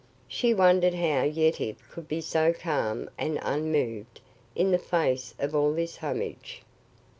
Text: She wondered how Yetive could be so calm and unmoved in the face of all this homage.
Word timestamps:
She 0.27 0.51
wondered 0.51 0.95
how 0.95 1.21
Yetive 1.21 1.87
could 1.91 2.07
be 2.07 2.21
so 2.21 2.53
calm 2.53 3.07
and 3.19 3.37
unmoved 3.43 4.19
in 4.55 4.71
the 4.71 4.79
face 4.79 5.35
of 5.37 5.53
all 5.53 5.73
this 5.75 5.97
homage. 5.97 6.63